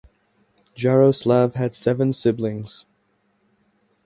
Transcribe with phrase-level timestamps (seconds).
[0.75, 2.85] Jaroslav had seven siblings.